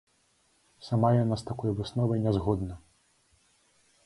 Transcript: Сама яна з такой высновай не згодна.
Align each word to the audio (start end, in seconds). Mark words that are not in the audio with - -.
Сама 0.87 1.11
яна 1.17 1.37
з 1.41 1.47
такой 1.49 1.75
высновай 1.81 2.19
не 2.25 2.31
згодна. 2.39 2.73